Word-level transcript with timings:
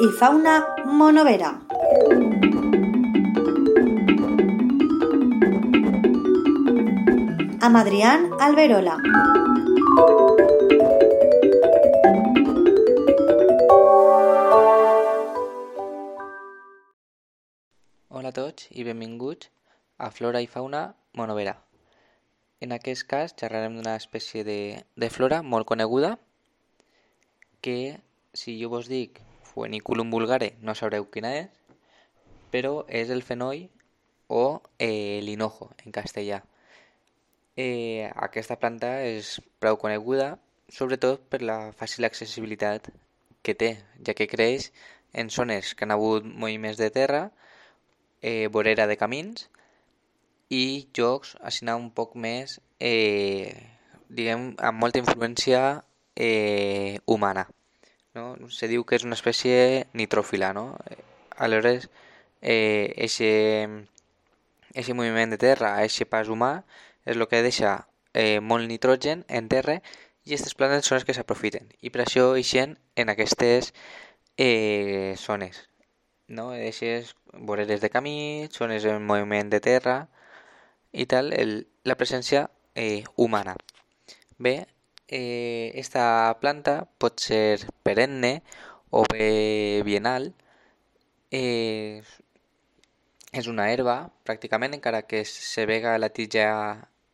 i 0.00 0.08
fauna 0.16 0.52
monovera. 0.86 1.50
Amb 7.60 7.76
Adrián 7.76 8.30
Alberola. 8.40 8.96
Hola 18.08 18.28
a 18.28 18.32
tots 18.32 18.70
i 18.72 18.84
benvinguts 18.84 19.50
a 19.98 20.08
Flora 20.08 20.40
i 20.40 20.48
Fauna 20.48 20.94
Monovera. 21.12 21.58
En 22.64 22.72
aquest 22.72 23.04
cas 23.04 23.36
xerrarem 23.36 23.76
d'una 23.76 23.98
espècie 24.00 24.48
de, 24.48 24.60
de 24.96 25.10
flora 25.12 25.42
molt 25.42 25.68
coneguda 25.68 26.16
que 27.60 28.00
si 28.32 28.56
jo 28.62 28.72
vos 28.72 28.88
dic 28.88 29.20
Fueniculum 29.50 30.10
vulgare 30.14 30.54
no 30.62 30.76
sabreu 30.78 31.08
quina 31.10 31.32
és, 31.42 31.50
però 32.54 32.84
és 32.86 33.10
el 33.10 33.22
fenoi 33.26 33.66
o 34.30 34.62
eh, 34.78 35.20
l'hinojo 35.26 35.70
en 35.84 35.94
castellà. 35.94 36.40
Eh, 37.56 38.06
aquesta 38.14 38.56
planta 38.62 39.00
és 39.02 39.38
prou 39.58 39.76
coneguda 39.76 40.36
sobretot 40.70 41.26
per 41.30 41.42
la 41.42 41.58
fàcil 41.76 42.06
accessibilitat 42.06 42.88
que 43.42 43.54
té, 43.58 43.70
ja 44.06 44.14
que 44.14 44.28
creix 44.30 44.70
en 45.12 45.30
zones 45.34 45.74
que 45.74 45.84
han 45.84 45.94
hagut 45.94 46.24
moviments 46.24 46.78
de 46.78 46.90
terra 46.94 47.24
eh, 48.22 48.46
vorera 48.54 48.86
de 48.86 48.96
camins 49.00 49.48
i 50.50 50.86
jocs 50.96 51.36
així 51.46 51.66
un 51.70 51.90
poc 51.94 52.14
més, 52.14 52.58
eh, 52.78 53.54
diguem, 54.08 54.54
amb 54.58 54.82
molta 54.82 54.98
influència 54.98 55.82
eh, 56.16 56.98
humana. 57.06 57.46
No? 58.14 58.34
Se 58.50 58.68
diu 58.70 58.84
que 58.84 58.98
és 58.98 59.06
una 59.06 59.18
espècie 59.18 59.86
nitròfila, 59.94 60.52
no? 60.56 60.64
Aleshores, 61.36 61.88
eh, 62.42 62.92
eixe, 62.96 63.30
eixe 64.74 64.98
moviment 64.98 65.32
de 65.34 65.40
terra, 65.40 65.76
eixe 65.84 66.08
pas 66.10 66.28
humà, 66.28 66.52
és 67.06 67.16
el 67.16 67.28
que 67.30 67.42
deixa 67.46 67.74
eh, 68.12 68.40
molt 68.40 68.68
nitrogen 68.68 69.24
en 69.28 69.48
terra 69.48 69.80
i 69.80 70.34
aquestes 70.34 70.58
plantes 70.58 70.90
són 70.90 71.00
les 71.00 71.08
que 71.08 71.16
s'aprofiten. 71.16 71.72
I 71.80 71.94
per 71.94 72.04
això 72.04 72.30
eixen 72.36 72.76
en 72.96 73.14
aquestes 73.14 73.72
eh, 74.36 75.14
zones 75.16 75.70
no? 76.30 76.54
Eixes 76.54 77.16
voreres 77.34 77.80
de 77.82 77.90
camí, 77.90 78.48
zones 78.54 78.84
en 78.86 79.04
moviment 79.04 79.50
de 79.50 79.60
terra 79.60 79.96
i 80.92 81.06
tal, 81.06 81.34
el, 81.34 81.66
la 81.84 81.98
presència 81.98 82.48
eh, 82.74 83.04
humana. 83.16 83.56
Bé, 84.38 84.54
eh, 85.10 85.72
esta 85.74 86.38
planta 86.40 86.86
pot 86.98 87.20
ser 87.20 87.66
perenne 87.82 88.42
o 88.90 89.04
bé 89.10 89.82
bienal. 89.84 90.32
Eh, 91.30 92.02
és 93.32 93.46
una 93.50 93.68
herba, 93.70 94.10
pràcticament, 94.26 94.74
encara 94.74 95.02
que 95.10 95.24
se 95.26 95.66
vega 95.66 95.98
la 95.98 96.10
tija 96.14 96.46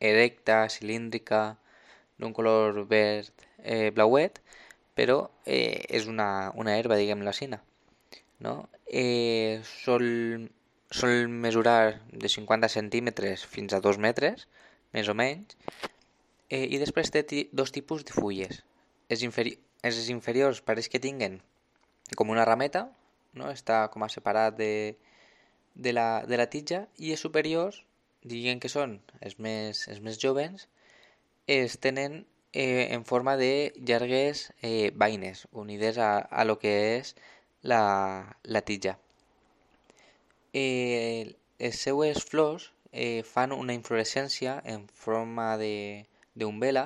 erecta, 0.00 0.68
cilíndrica, 0.72 1.58
d'un 2.20 2.32
color 2.36 2.84
verd 2.88 3.32
eh, 3.64 3.90
blauet, 3.96 4.40
però 4.96 5.18
eh, 5.44 5.84
és 5.88 6.06
una, 6.08 6.52
una 6.56 6.76
herba, 6.78 6.96
diguem-la 6.96 7.32
així 7.34 7.48
no? 7.50 8.54
Eh, 8.86 9.60
sol, 9.64 10.48
sol 10.90 11.28
mesurar 11.28 12.00
de 12.12 12.28
50 12.28 12.68
centímetres 12.68 13.44
fins 13.44 13.72
a 13.72 13.80
2 13.80 13.98
metres, 13.98 14.48
més 14.92 15.08
o 15.08 15.14
menys, 15.14 15.56
eh, 16.50 16.66
i 16.66 16.78
després 16.82 17.10
té 17.10 17.24
dos 17.52 17.72
tipus 17.74 18.04
de 18.06 18.14
fulles. 18.14 18.62
Els, 19.08 19.22
inferi 19.22 19.56
els 19.86 20.08
inferiors 20.10 20.62
pareix 20.66 20.88
que 20.90 21.02
tinguen 21.02 21.40
com 22.18 22.30
una 22.30 22.44
rameta, 22.46 22.86
no? 23.34 23.50
està 23.50 23.86
com 23.92 24.02
a 24.02 24.10
separat 24.12 24.56
de, 24.58 24.96
de, 25.74 25.92
la, 25.92 26.24
de 26.26 26.38
la 26.38 26.48
tija, 26.50 26.86
i 26.98 27.12
els 27.14 27.22
superiors, 27.22 27.82
diguen 28.26 28.60
que 28.62 28.70
són 28.72 28.98
els 29.20 29.38
més, 29.38 29.86
els 29.90 30.02
més 30.02 30.18
joves, 30.22 30.66
es 31.46 31.78
tenen 31.78 32.24
eh, 32.52 32.88
en 32.94 33.04
forma 33.04 33.36
de 33.36 33.72
llargues 33.76 34.50
eh, 34.62 34.90
vaines 34.94 35.46
unides 35.52 35.98
a, 35.98 36.18
a 36.18 36.44
lo 36.44 36.58
que 36.58 36.74
és 36.96 37.14
la, 37.62 38.36
la 38.42 38.62
tija. 38.62 38.96
Eh, 40.54 41.36
les 41.58 41.78
seues 41.78 42.22
flors 42.24 42.72
eh, 42.92 43.22
fan 43.22 43.52
una 43.52 43.74
inflorescència 43.76 44.60
en 44.64 44.86
forma 44.88 45.56
d'umbela 46.36 46.84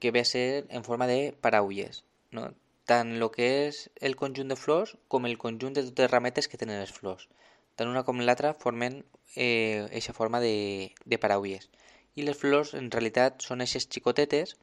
que 0.00 0.10
ve 0.10 0.20
a 0.24 0.28
ser 0.28 0.66
en 0.68 0.84
forma 0.84 1.06
de 1.10 1.34
paraulles. 1.40 2.02
No? 2.30 2.50
Tant 2.90 3.14
el 3.16 3.24
que 3.32 3.48
és 3.68 3.84
el 4.00 4.16
conjunt 4.20 4.52
de 4.52 4.58
flors 4.60 4.96
com 5.08 5.28
el 5.28 5.38
conjunt 5.44 5.76
de 5.76 5.86
totes 5.86 6.04
les 6.04 6.12
rametes 6.12 6.48
que 6.48 6.60
tenen 6.60 6.82
les 6.82 6.92
flors. 6.92 7.28
Tant 7.76 7.88
una 7.90 8.04
com 8.04 8.20
l'altra 8.20 8.52
formen 8.64 9.00
eh, 9.36 9.86
eixa 9.90 10.16
forma 10.18 10.40
de, 10.44 10.92
de 11.04 11.20
paraulles. 11.22 11.70
I 12.14 12.26
les 12.28 12.36
flors 12.38 12.74
en 12.78 12.90
realitat 12.90 13.40
són 13.42 13.64
eixes 13.64 13.88
xicotetes 13.90 14.58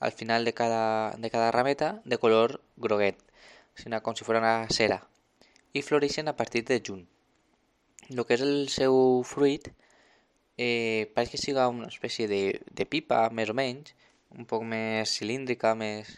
al 0.00 0.16
final 0.16 0.48
de 0.48 0.54
cada, 0.54 1.14
de 1.18 1.30
cada 1.30 1.52
rameta 1.54 2.00
de 2.04 2.18
color 2.18 2.60
groguet 2.76 3.20
sinó 3.74 4.02
com 4.02 4.14
si 4.14 4.24
fos 4.24 4.36
una 4.38 4.68
cera, 4.68 4.98
i 5.72 5.82
floreixen 5.82 6.28
a 6.28 6.36
partir 6.36 6.64
de 6.68 6.80
juny. 6.86 7.04
El 8.10 8.24
que 8.26 8.36
és 8.36 8.44
el 8.44 8.68
seu 8.68 8.94
fruit 9.24 9.70
eh, 10.62 11.10
pareix 11.14 11.32
que 11.32 11.40
siga 11.40 11.68
una 11.72 11.88
espècie 11.90 12.28
de, 12.30 12.42
de 12.78 12.86
pipa, 12.86 13.24
més 13.34 13.50
o 13.50 13.56
menys, 13.58 13.94
un 14.36 14.46
poc 14.48 14.64
més 14.68 15.16
cilíndrica, 15.18 15.74
més, 15.78 16.10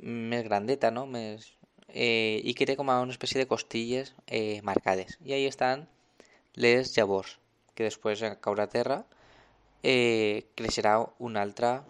més 0.00 0.44
grandeta, 0.46 0.90
no? 0.94 1.06
Més, 1.10 1.50
eh, 1.88 2.40
i 2.44 2.54
que 2.54 2.68
té 2.68 2.76
com 2.78 2.92
una 2.92 3.14
espècie 3.16 3.40
de 3.40 3.48
costilles 3.50 4.14
eh, 4.26 4.60
marcades. 4.62 5.18
I 5.24 5.34
ahí 5.36 5.46
estan 5.50 5.86
les 6.54 6.94
llavors, 6.96 7.38
que 7.74 7.88
després 7.88 8.22
en 8.22 8.38
caure 8.40 8.64
a 8.64 8.70
terra 8.70 9.02
eh, 9.82 10.46
creixerà 10.54 10.98
una 11.18 11.42
altra, 11.42 11.84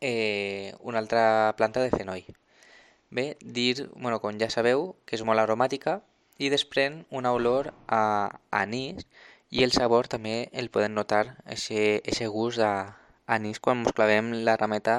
eh, 0.00 0.74
una 0.80 0.98
altra 0.98 1.54
planta 1.56 1.82
de 1.84 1.90
fenoi. 1.92 2.24
Bé, 3.10 3.36
dir, 3.40 3.88
bueno, 3.96 4.20
com 4.22 4.38
ja 4.38 4.48
sabeu, 4.50 4.94
que 5.04 5.18
és 5.18 5.26
molt 5.26 5.42
aromàtica 5.42 5.98
i 6.38 6.48
desprèn 6.48 7.02
una 7.10 7.34
olor 7.36 7.72
a 7.88 8.02
anís 8.54 9.04
i 9.50 9.64
el 9.66 9.72
sabor 9.74 10.08
també 10.10 10.48
el 10.52 10.70
podem 10.70 10.94
notar, 10.94 11.24
aquest 11.46 12.22
gust 12.34 12.62
d'anís 12.62 13.60
quan 13.60 13.82
ens 13.82 13.94
clavem 13.96 14.32
la 14.46 14.56
rameta 14.56 14.96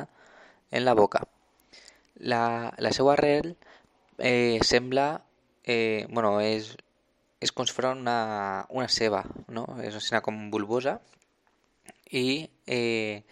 en 0.72 0.86
la 0.86 0.96
boca. 0.96 1.24
La, 2.16 2.74
la 2.78 2.92
seva 2.92 3.14
arrel 3.14 3.56
eh, 4.18 4.60
sembla, 4.64 5.24
eh, 5.64 6.06
bueno, 6.10 6.36
és, 6.42 6.76
és 7.40 7.52
com 7.56 7.66
si 7.66 7.76
fos 7.76 7.88
una, 7.96 8.68
una 8.70 8.90
ceba, 8.90 9.24
no? 9.48 9.66
És 9.84 9.98
una 10.12 10.22
com 10.26 10.44
bulbosa 10.54 11.00
i 12.12 12.50
eh, 12.68 13.24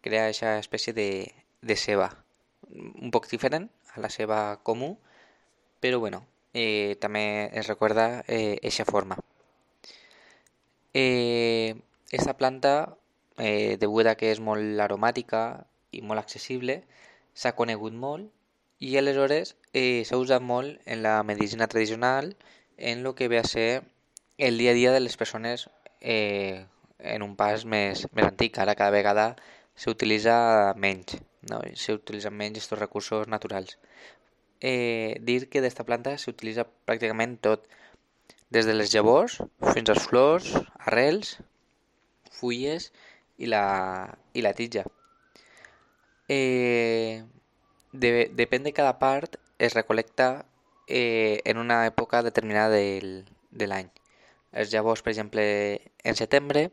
crea 0.00 0.28
aquesta 0.28 0.56
espècie 0.62 0.94
de, 0.96 1.10
de 1.60 1.76
ceba 1.76 2.10
un 2.70 3.10
poc 3.10 3.26
diferent 3.30 3.68
a 3.94 4.00
la 4.04 4.10
seva 4.14 4.40
comú, 4.62 4.94
però 5.80 5.98
bueno, 5.98 6.22
eh, 6.54 6.96
també 7.02 7.24
es 7.52 7.66
recorda 7.66 8.06
aquesta 8.20 8.86
eh, 8.86 8.90
forma. 8.90 9.18
Eh, 10.94 11.76
esta 12.10 12.36
planta, 12.36 12.96
eh, 13.38 13.76
degut 13.78 14.06
a 14.06 14.16
que 14.18 14.32
és 14.34 14.40
molt 14.42 14.80
aromàtica 14.82 15.42
i 15.92 16.02
molt 16.02 16.22
accessible, 16.22 16.82
s'ha 17.34 17.54
conegut 17.58 17.94
molt 17.94 18.30
i 18.80 18.96
aleshores 18.98 19.54
eh, 19.72 20.02
s'ha 20.08 20.18
usat 20.18 20.42
molt 20.42 20.80
en 20.86 21.02
la 21.04 21.22
medicina 21.22 21.68
tradicional 21.68 22.34
en 22.76 23.06
el 23.06 23.14
que 23.14 23.28
ve 23.28 23.38
a 23.38 23.44
ser 23.44 23.84
el 24.38 24.58
dia 24.58 24.72
a 24.72 24.74
dia 24.74 24.92
de 24.92 25.00
les 25.00 25.16
persones 25.16 25.68
eh, 26.00 26.66
en 26.98 27.22
un 27.22 27.36
pas 27.36 27.64
més, 27.64 28.06
més 28.12 28.26
antic. 28.26 28.58
Ara 28.58 28.74
cada 28.74 28.90
vegada 28.90 29.26
s'utilitza 29.76 30.74
menys 30.76 31.20
no? 31.50 31.60
se 31.74 31.94
utilitzen 31.94 32.34
menys 32.36 32.58
aquests 32.58 32.80
recursos 32.80 33.28
naturals. 33.28 33.78
Eh, 34.60 35.16
dir 35.20 35.48
que 35.48 35.62
d'esta 35.64 35.86
planta 35.88 36.16
s'utilitza 36.18 36.66
pràcticament 36.88 37.38
tot, 37.46 37.68
des 38.50 38.66
de 38.66 38.74
les 38.74 38.92
llavors 38.94 39.38
fins 39.72 39.90
als 39.92 40.06
flors, 40.10 40.50
arrels, 40.78 41.36
fulles 42.34 42.90
i 43.38 43.46
la, 43.50 43.64
i 44.34 44.42
la 44.42 44.54
tija. 44.58 44.84
Eh, 46.30 47.22
de, 47.92 48.10
depèn 48.38 48.66
de 48.66 48.74
cada 48.74 48.98
part, 48.98 49.38
es 49.58 49.74
recolecta 49.74 50.46
eh, 50.86 51.40
en 51.44 51.58
una 51.58 51.84
època 51.86 52.22
determinada 52.22 52.74
del, 52.76 53.24
de 53.50 53.66
l'any. 53.70 53.90
Els 54.52 54.72
llavors, 54.74 55.02
per 55.02 55.12
exemple, 55.14 55.44
en 56.02 56.18
setembre, 56.18 56.70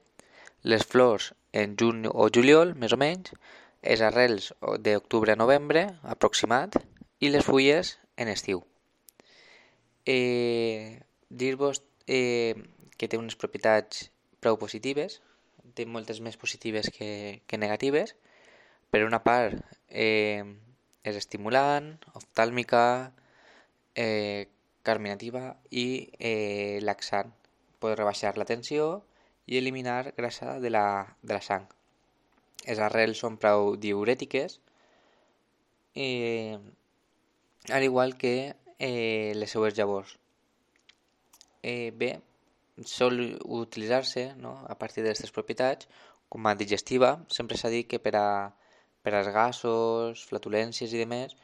les 0.63 0.85
flors 0.85 1.33
en 1.53 1.75
juny 1.80 2.07
o 2.09 2.30
juliol, 2.33 2.73
més 2.75 2.94
o 2.94 3.00
menys, 3.01 3.33
les 3.83 4.01
arrels 4.01 4.51
d'octubre 4.83 5.33
a 5.33 5.39
novembre, 5.39 5.85
aproximat, 6.03 6.77
i 7.21 7.30
les 7.33 7.45
fulles 7.45 7.95
en 8.18 8.30
estiu. 8.33 8.63
Eh, 10.06 10.96
Dir-vos 11.41 11.81
eh, 12.07 12.55
que 12.97 13.09
té 13.11 13.19
unes 13.19 13.37
propietats 13.39 14.07
prou 14.41 14.57
positives, 14.61 15.19
té 15.77 15.85
moltes 15.85 16.21
més 16.25 16.37
positives 16.41 16.89
que, 16.93 17.09
que 17.47 17.59
negatives. 17.61 18.15
Per 18.89 19.03
una 19.05 19.19
part, 19.23 19.59
eh, 19.89 20.43
és 21.07 21.19
estimulant, 21.19 21.91
oftàlmica, 22.17 22.83
eh, 23.95 24.47
carminativa 24.87 25.57
i 25.69 25.87
eh, 26.19 26.79
laxant. 26.81 27.33
Pot 27.81 27.97
rebaixar 27.99 28.37
la 28.39 28.47
tensió 28.49 28.87
i 29.45 29.59
eliminar 29.59 30.13
grasa 30.17 30.59
de 30.63 30.71
la, 30.73 30.85
de 31.21 31.35
la 31.35 31.43
sang. 31.43 31.67
Les 32.67 32.79
arrels 32.83 33.19
són 33.23 33.37
prou 33.41 33.75
diurètiques, 33.79 34.59
eh, 35.95 36.57
al 37.69 37.83
igual 37.83 38.17
que 38.17 38.33
eh, 38.79 39.33
les 39.35 39.51
seues 39.51 39.77
llavors. 39.77 40.17
Eh, 41.63 41.92
bé, 41.95 42.12
sol 42.86 43.39
utilitzar-se 43.44 44.33
no, 44.38 44.54
a 44.68 44.75
partir 44.77 45.04
d'aquestes 45.04 45.33
propietats 45.33 45.89
com 46.30 46.45
a 46.48 46.56
digestiva. 46.56 47.12
Sempre 47.30 47.57
s'ha 47.57 47.71
dit 47.74 47.88
que 47.89 48.00
per 48.00 48.15
a, 48.19 48.27
per 49.04 49.13
als 49.15 49.30
gasos, 49.33 50.24
flatulències 50.30 50.94
i 50.94 51.01
demés, 51.01 51.36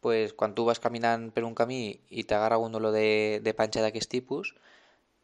pues, 0.00 0.32
quan 0.32 0.54
tu 0.54 0.64
vas 0.68 0.80
caminant 0.82 1.30
per 1.34 1.44
un 1.44 1.54
camí 1.58 1.98
i 2.10 2.24
t'agarra 2.24 2.60
un 2.62 2.72
dolor 2.72 2.92
de, 2.94 3.40
de 3.42 3.54
panxa 3.58 3.82
d'aquest 3.82 4.10
tipus, 4.10 4.54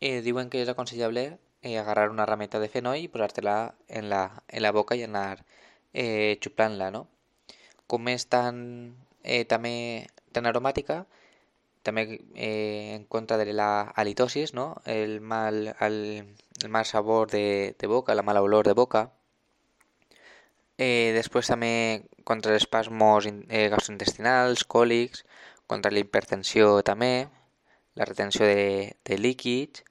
eh, 0.00 0.20
diuen 0.26 0.50
que 0.50 0.62
és 0.62 0.68
aconsellable 0.72 1.38
eh, 1.62 1.78
agarrar 1.78 2.10
una 2.10 2.26
rameta 2.26 2.58
de 2.58 2.68
fenoi 2.68 3.04
i 3.06 3.10
posar-te-la 3.12 3.56
en, 3.88 4.08
la, 4.10 4.22
en 4.48 4.62
la 4.62 4.72
boca 4.74 4.98
i 4.98 5.04
anar 5.06 5.44
eh, 5.92 6.38
xuplant-la, 6.42 6.90
no? 6.90 7.06
Com 7.86 8.08
és 8.10 8.26
tan, 8.26 8.56
eh, 9.22 9.44
també 9.46 9.74
tan 10.32 10.48
aromàtica, 10.50 11.04
també 11.82 12.20
eh, 12.34 12.94
en 12.94 13.04
contra 13.04 13.38
de 13.38 13.52
la 13.52 13.82
halitosis, 13.96 14.54
no? 14.54 14.82
el, 14.86 15.20
mal, 15.20 15.74
el, 15.80 15.98
el 16.62 16.68
mal 16.68 16.86
sabor 16.86 17.30
de, 17.30 17.74
de 17.78 17.86
boca, 17.86 18.14
la 18.14 18.22
mala 18.22 18.42
olor 18.42 18.66
de 18.66 18.74
boca. 18.78 19.10
Eh, 20.78 21.12
després 21.14 21.50
també 21.50 22.08
contra 22.24 22.54
els 22.54 22.62
espasmos 22.64 23.28
eh, 23.28 23.68
gastrointestinals, 23.68 24.64
còlics, 24.64 25.24
contra 25.66 25.92
la 25.92 26.02
hipertensió 26.02 26.80
també, 26.82 27.28
la 27.94 28.04
retenció 28.04 28.46
de, 28.46 28.96
de 29.04 29.18
líquids 29.18 29.84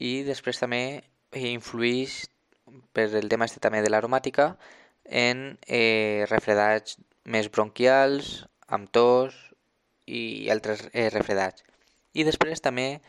i 0.00 0.22
després 0.26 0.58
també 0.58 1.04
influeix 1.34 2.24
per 2.96 3.10
el 3.20 3.28
tema 3.28 3.46
este 3.48 3.60
també 3.60 3.82
de 3.84 3.90
l'aromàtica 3.92 4.54
en 5.04 5.58
eh, 5.68 6.24
refredats 6.30 6.96
més 7.24 7.50
bronquials, 7.52 8.46
amb 8.68 8.88
tos, 8.90 9.36
i 10.06 10.50
altres 10.52 10.86
eh, 10.92 11.08
refredats. 11.12 11.64
I 12.14 12.24
després 12.26 12.62
també 12.62 13.00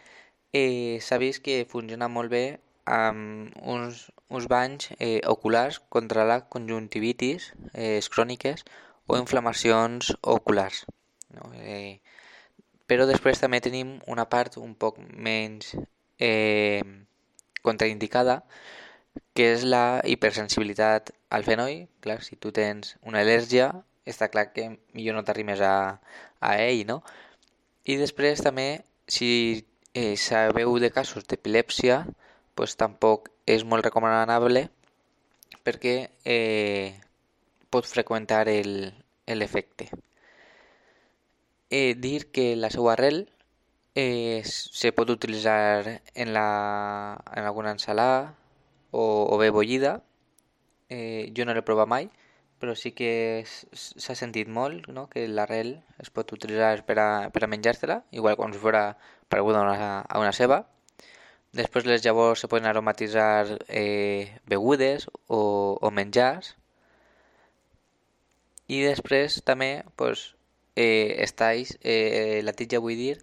eh, 0.53 0.97
s'ha 1.01 1.19
vist 1.21 1.43
que 1.45 1.65
funciona 1.69 2.07
molt 2.07 2.31
bé 2.31 2.45
amb 2.85 3.53
uns, 3.61 4.07
uns 4.29 4.47
banys 4.47 4.91
eh, 4.99 5.21
oculars 5.27 5.81
contra 5.89 6.25
la 6.25 6.41
conjuntivitis 6.49 7.51
eh, 7.73 7.99
cròniques 8.13 8.65
o 9.07 9.17
inflamacions 9.17 10.15
oculars. 10.21 10.85
No? 11.33 11.51
Eh, 11.59 12.01
però 12.85 13.07
després 13.09 13.41
també 13.41 13.61
tenim 13.65 13.97
una 14.07 14.27
part 14.29 14.57
un 14.61 14.75
poc 14.77 14.99
menys 15.01 15.73
eh, 16.21 16.81
contraindicada, 17.65 18.43
que 19.33 19.51
és 19.55 19.65
la 19.65 20.01
hipersensibilitat 20.05 21.11
al 21.33 21.45
fenoi. 21.47 21.85
Clar, 22.05 22.21
si 22.23 22.37
tu 22.37 22.51
tens 22.55 22.95
una 23.01 23.23
al·lèrgia, 23.23 23.71
està 24.05 24.29
clar 24.29 24.51
que 24.53 24.67
millor 24.93 25.17
no 25.17 25.25
t'arrimes 25.25 25.61
a, 25.65 25.97
a 26.45 26.57
ell, 26.63 26.85
no? 26.87 27.01
I 27.85 27.97
després 28.01 28.41
també, 28.45 28.85
si 29.07 29.29
eh, 29.93 30.15
sabeu 30.17 30.77
de 30.81 30.91
casos 30.91 31.27
d'epilèpsia, 31.29 32.03
pues 32.55 32.77
tampoc 32.79 33.29
és 33.45 33.63
molt 33.67 33.85
recomanable 33.85 34.69
perquè 35.65 35.95
eh, 36.23 36.95
pot 37.69 37.87
freqüentar 37.89 38.45
l'efecte. 38.47 39.89
Eh, 41.69 41.95
dir 41.97 42.29
que 42.31 42.53
la 42.55 42.69
seva 42.69 42.93
arrel 42.93 43.25
eh, 43.95 44.41
se 44.45 44.91
pot 44.93 45.09
utilitzar 45.09 46.01
en, 46.13 46.33
la, 46.33 47.21
en 47.35 47.43
alguna 47.43 47.71
ensalada 47.71 48.35
o, 48.91 49.27
o 49.31 49.37
bé 49.37 49.49
bullida. 49.49 50.03
Eh, 50.89 51.33
jo 51.35 51.45
no 51.45 51.55
l'he 51.55 51.65
provat 51.65 51.89
mai, 51.89 52.09
però 52.59 52.75
sí 52.79 52.91
que 52.97 53.43
s'ha 53.45 54.15
sentit 54.15 54.47
molt 54.47 54.87
no? 54.87 55.07
que 55.11 55.27
l'arrel 55.27 55.75
es 56.01 56.09
pot 56.09 56.31
utilitzar 56.35 56.85
per 56.87 56.97
a, 57.01 57.09
per 57.33 57.43
a 57.43 57.49
menjar-te-la, 57.51 58.03
igual 58.11 58.37
com 58.39 58.53
si 58.53 58.61
fos 58.61 58.77
pareguda 59.29 59.61
a 59.61 59.65
una, 59.67 59.89
a 60.01 60.19
una 60.19 60.33
ceba. 60.33 60.65
Després 61.55 61.87
les 61.87 62.03
llavors 62.03 62.41
se 62.43 62.49
poden 62.51 62.67
aromatitzar 62.67 63.57
eh, 63.69 64.39
begudes 64.45 65.07
o, 65.27 65.77
o 65.81 65.91
menjars. 65.91 66.55
I 68.67 68.81
després 68.83 69.39
també 69.45 69.69
pues, 69.95 70.33
eh, 70.75 71.15
estais, 71.23 71.77
eh, 71.81 72.41
la 72.43 72.53
tija 72.53 72.81
vull 72.83 72.99
dir, 72.99 73.17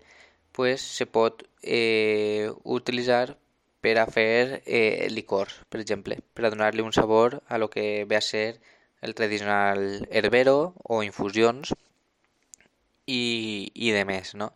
pues, 0.53 0.81
se 0.81 1.07
pot 1.07 1.45
eh, 1.63 2.49
utilitzar 2.65 3.37
per 3.83 3.99
a 3.99 4.07
fer 4.07 4.63
eh, 4.65 5.09
licors, 5.11 5.59
per 5.69 5.81
exemple, 5.83 6.21
per 6.33 6.47
a 6.47 6.53
donar-li 6.55 6.85
un 6.87 6.95
sabor 6.95 7.43
a 7.49 7.59
lo 7.59 7.69
que 7.69 8.05
ve 8.07 8.17
a 8.17 8.23
ser 8.23 8.61
el 9.03 9.15
tradicional 9.19 10.07
herbero 10.11 10.75
o 10.85 11.03
infusions 11.03 11.75
i, 13.07 13.71
i 13.75 13.93
de 13.93 14.05
més, 14.07 14.35
no? 14.39 14.53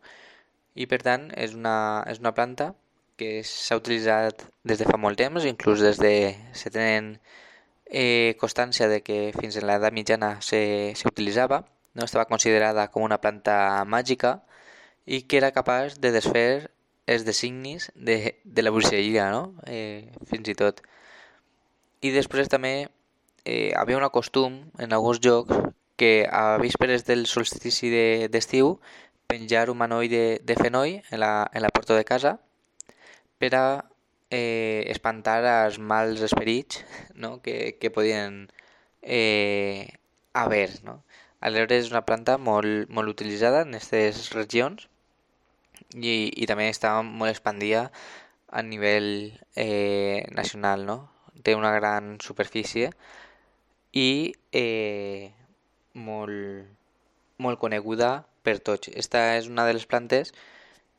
I 0.76 0.87
per 0.90 1.00
tant 1.02 1.31
és 1.34 1.54
una, 1.56 2.04
és 2.10 2.20
una 2.22 2.34
planta 2.37 2.72
que 3.20 3.40
s'ha 3.48 3.78
utilitzat 3.81 4.44
des 4.69 4.78
de 4.78 4.87
fa 4.88 4.98
molt 5.00 5.19
temps, 5.19 5.44
inclús 5.48 5.82
des 5.82 5.98
de 6.00 6.12
se 6.54 6.70
tenen 6.70 7.16
eh, 7.87 8.37
constància 8.40 8.88
de 8.93 9.00
que 9.02 9.32
fins 9.38 9.56
en 9.56 9.66
l'edat 9.66 9.94
mitjana 9.96 10.37
s'utilitzava, 10.43 11.62
no? 11.94 12.04
estava 12.04 12.28
considerada 12.28 12.88
com 12.93 13.06
una 13.06 13.20
planta 13.22 13.84
màgica 13.88 14.40
i 15.06 15.22
que 15.22 15.38
era 15.40 15.54
capaç 15.54 15.98
de 16.02 16.12
desfer 16.12 16.69
els 17.06 17.25
designis 17.25 17.90
de, 17.94 18.37
de 18.44 18.62
la 18.62 18.72
bruixeria, 18.75 19.31
no? 19.31 19.54
eh, 19.66 20.10
fins 20.31 20.50
i 20.52 20.56
tot. 20.58 20.82
I 22.04 22.12
després 22.12 22.50
també 22.52 22.88
eh, 23.46 23.72
havia 23.78 23.96
un 23.96 24.08
costum 24.10 24.60
en 24.82 24.93
alguns 24.93 25.22
jocs 25.22 25.54
que 25.96 26.28
a 26.31 26.58
vísperes 26.58 27.06
del 27.06 27.25
solstici 27.31 27.88
d'estiu 28.28 28.75
de, 28.75 28.96
penjar 29.26 29.70
un 29.70 29.78
manoll 29.78 30.10
de, 30.10 30.40
de 30.43 30.54
fenoi 30.58 31.00
en 31.10 31.20
la, 31.20 31.48
en 31.52 31.62
la 31.62 31.70
porta 31.70 31.96
de 31.96 32.04
casa 32.04 32.37
per 33.38 33.54
a 33.54 33.66
eh, 34.31 34.84
espantar 34.93 35.38
els 35.46 35.78
mals 35.78 36.22
esperits 36.26 36.82
no? 37.14 37.40
que, 37.43 37.79
que 37.81 37.91
podien 37.91 38.46
eh, 39.03 39.94
haver. 40.34 40.70
No? 40.84 41.03
Aleshores 41.41 41.86
és 41.86 41.91
una 41.94 42.05
planta 42.06 42.38
molt, 42.38 42.91
molt 42.91 43.12
utilitzada 43.12 43.65
en 43.65 43.74
aquestes 43.79 44.31
regions 44.34 44.88
i, 45.94 46.32
i 46.34 46.46
també 46.50 46.69
està 46.70 46.98
molt 47.03 47.31
expandida 47.31 47.91
a 48.50 48.62
nivell 48.62 49.10
eh, 49.55 50.26
nacional. 50.34 50.86
No? 50.86 50.98
Té 51.43 51.55
una 51.55 51.74
gran 51.74 52.17
superfície 52.24 52.91
i 53.96 54.34
eh, 54.53 55.32
molt, 55.96 56.69
molt 57.41 57.60
coneguda 57.62 58.10
per 58.44 58.58
tots. 58.60 58.91
Esta 58.93 59.36
és 59.38 59.48
una 59.48 59.65
de 59.67 59.74
les 59.76 59.86
plantes 59.88 60.32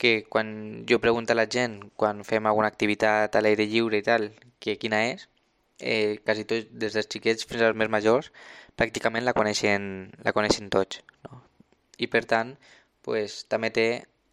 que 0.02 0.26
quan 0.30 0.86
jo 0.90 1.00
pregunto 1.02 1.34
a 1.34 1.38
la 1.38 1.48
gent, 1.50 1.80
quan 1.96 2.24
fem 2.26 2.46
alguna 2.46 2.70
activitat 2.74 3.36
a 3.36 3.42
l'aire 3.42 3.66
lliure 3.70 4.02
i 4.02 4.06
tal, 4.06 4.32
que 4.62 4.78
quina 4.82 5.04
és, 5.12 5.28
eh, 5.80 6.18
quasi 6.26 6.46
tots, 6.50 6.70
des 6.72 6.94
dels 6.94 7.10
xiquets 7.14 7.46
fins 7.50 7.64
als 7.66 7.78
més 7.78 7.90
majors, 7.90 8.32
pràcticament 8.78 9.26
la 9.26 9.34
coneixen, 9.38 10.12
la 10.26 10.34
coneixen 10.34 10.70
tots. 10.74 11.02
No? 11.26 11.42
I 11.98 12.10
per 12.14 12.26
tant, 12.26 12.56
pues, 13.06 13.44
també 13.50 13.72
té 13.74 13.88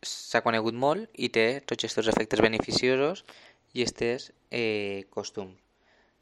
s'ha 0.05 0.43
conegut 0.45 0.77
molt 0.77 1.09
i 1.17 1.31
té 1.33 1.61
tots 1.65 1.85
aquests 1.85 2.13
efectes 2.13 2.41
beneficiosos 2.45 3.25
i 3.73 3.85
aquests 3.85 4.33
eh, 4.51 5.05
costums. 5.11 5.57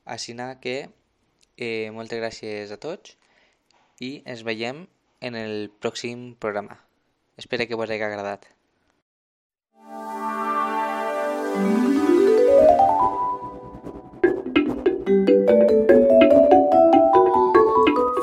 Així 0.05 0.35
que 0.63 0.77
Eh, 1.57 1.91
moltes 1.93 2.19
gràcies 2.21 2.73
a 2.73 2.79
tots 2.81 3.17
i 4.01 4.23
ens 4.25 4.43
veiem 4.43 4.87
en 5.21 5.37
el 5.37 5.71
pròxim 5.81 6.33
programa. 6.41 6.79
Espero 7.37 7.67
que 7.67 7.77
us 7.77 7.91
hagi 7.91 8.03
agradat. 8.03 8.49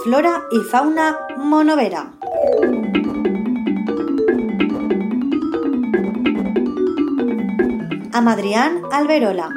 Flora 0.03 0.35
i 0.51 0.61
fauna 0.71 1.11
monovera. 1.37 2.07
Amb 8.19 8.27
Adrián 8.27 8.81
Alberola. 8.91 9.53